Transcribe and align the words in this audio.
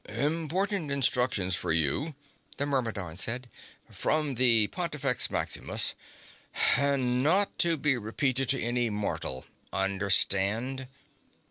"Important 0.09 0.89
instructions 0.91 1.55
for 1.55 1.71
you," 1.71 2.15
the 2.57 2.65
Myrmidon 2.65 3.17
said. 3.17 3.47
"From 3.91 4.33
the 4.33 4.65
Pontifex 4.69 5.29
Maximus. 5.29 5.93
And 6.75 7.21
not 7.21 7.55
to 7.59 7.77
be 7.77 7.95
repeated 7.97 8.49
to 8.49 8.59
any 8.59 8.89
mortal 8.89 9.45
understand?" 9.71 10.87